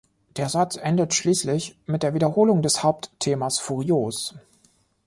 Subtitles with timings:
[0.35, 4.33] Der Satz endet schließlich mit der Wiederholung des Hauptthemas furios.